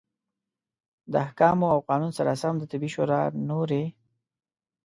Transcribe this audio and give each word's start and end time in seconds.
د 1.11 1.13
احکامو 1.25 1.67
او 1.73 1.79
قانون 1.89 2.11
سره 2.17 2.31
سم 2.41 2.53
د 2.59 2.63
طبي 2.71 2.89
شورا 2.95 3.21
نورې 3.49 3.83